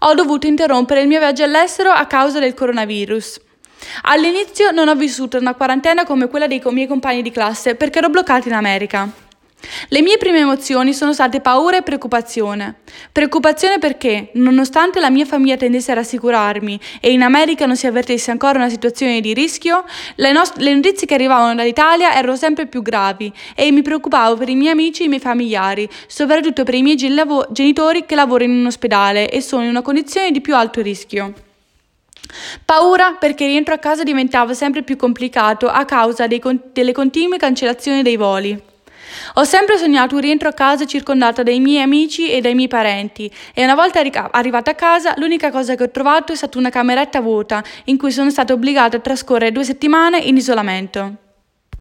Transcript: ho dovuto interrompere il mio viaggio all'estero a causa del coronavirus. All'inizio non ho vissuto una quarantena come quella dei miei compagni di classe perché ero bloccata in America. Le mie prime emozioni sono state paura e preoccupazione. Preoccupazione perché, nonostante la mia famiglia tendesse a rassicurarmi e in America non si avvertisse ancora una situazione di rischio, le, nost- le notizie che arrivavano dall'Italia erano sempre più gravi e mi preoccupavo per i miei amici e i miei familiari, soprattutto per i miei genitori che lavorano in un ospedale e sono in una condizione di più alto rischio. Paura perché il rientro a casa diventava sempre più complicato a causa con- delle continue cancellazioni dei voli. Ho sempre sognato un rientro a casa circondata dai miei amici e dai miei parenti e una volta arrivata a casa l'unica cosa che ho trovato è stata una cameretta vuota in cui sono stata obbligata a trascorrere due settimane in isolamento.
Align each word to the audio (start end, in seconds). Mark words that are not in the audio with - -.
ho 0.00 0.14
dovuto 0.14 0.46
interrompere 0.46 1.02
il 1.02 1.08
mio 1.08 1.18
viaggio 1.18 1.44
all'estero 1.44 1.90
a 1.90 2.06
causa 2.06 2.38
del 2.38 2.54
coronavirus. 2.54 3.40
All'inizio 4.02 4.70
non 4.70 4.88
ho 4.88 4.94
vissuto 4.94 5.38
una 5.38 5.54
quarantena 5.54 6.04
come 6.04 6.28
quella 6.28 6.46
dei 6.46 6.62
miei 6.70 6.86
compagni 6.86 7.22
di 7.22 7.30
classe 7.30 7.74
perché 7.74 7.98
ero 7.98 8.08
bloccata 8.08 8.48
in 8.48 8.54
America. 8.54 9.27
Le 9.88 10.02
mie 10.02 10.18
prime 10.18 10.38
emozioni 10.38 10.94
sono 10.94 11.12
state 11.12 11.40
paura 11.40 11.78
e 11.78 11.82
preoccupazione. 11.82 12.76
Preoccupazione 13.10 13.78
perché, 13.78 14.30
nonostante 14.34 15.00
la 15.00 15.10
mia 15.10 15.24
famiglia 15.24 15.56
tendesse 15.56 15.90
a 15.90 15.94
rassicurarmi 15.94 16.78
e 17.00 17.10
in 17.10 17.22
America 17.22 17.66
non 17.66 17.76
si 17.76 17.86
avvertisse 17.86 18.30
ancora 18.30 18.58
una 18.58 18.68
situazione 18.68 19.20
di 19.20 19.34
rischio, 19.34 19.84
le, 20.16 20.32
nost- 20.32 20.58
le 20.58 20.74
notizie 20.74 21.06
che 21.06 21.14
arrivavano 21.14 21.56
dall'Italia 21.56 22.14
erano 22.14 22.36
sempre 22.36 22.66
più 22.66 22.82
gravi 22.82 23.32
e 23.54 23.72
mi 23.72 23.82
preoccupavo 23.82 24.36
per 24.36 24.48
i 24.48 24.54
miei 24.54 24.72
amici 24.72 25.02
e 25.02 25.06
i 25.06 25.08
miei 25.08 25.20
familiari, 25.20 25.88
soprattutto 26.06 26.62
per 26.62 26.74
i 26.74 26.82
miei 26.82 26.96
genitori 26.96 28.06
che 28.06 28.14
lavorano 28.14 28.52
in 28.52 28.58
un 28.60 28.66
ospedale 28.66 29.28
e 29.28 29.40
sono 29.40 29.64
in 29.64 29.70
una 29.70 29.82
condizione 29.82 30.30
di 30.30 30.40
più 30.40 30.54
alto 30.54 30.80
rischio. 30.80 31.32
Paura 32.64 33.16
perché 33.18 33.44
il 33.44 33.50
rientro 33.50 33.74
a 33.74 33.78
casa 33.78 34.04
diventava 34.04 34.54
sempre 34.54 34.82
più 34.82 34.96
complicato 34.96 35.66
a 35.68 35.84
causa 35.84 36.26
con- 36.38 36.60
delle 36.72 36.92
continue 36.92 37.38
cancellazioni 37.38 38.02
dei 38.02 38.16
voli. 38.16 38.76
Ho 39.34 39.44
sempre 39.44 39.76
sognato 39.78 40.14
un 40.14 40.20
rientro 40.20 40.48
a 40.48 40.52
casa 40.52 40.84
circondata 40.84 41.42
dai 41.42 41.60
miei 41.60 41.82
amici 41.82 42.30
e 42.30 42.40
dai 42.40 42.54
miei 42.54 42.68
parenti 42.68 43.30
e 43.54 43.64
una 43.64 43.74
volta 43.74 44.00
arrivata 44.30 44.70
a 44.70 44.74
casa 44.74 45.14
l'unica 45.16 45.50
cosa 45.50 45.74
che 45.74 45.84
ho 45.84 45.90
trovato 45.90 46.32
è 46.32 46.36
stata 46.36 46.58
una 46.58 46.70
cameretta 46.70 47.20
vuota 47.20 47.62
in 47.84 47.96
cui 47.96 48.12
sono 48.12 48.30
stata 48.30 48.52
obbligata 48.52 48.96
a 48.96 49.00
trascorrere 49.00 49.52
due 49.52 49.64
settimane 49.64 50.18
in 50.18 50.36
isolamento. 50.36 51.26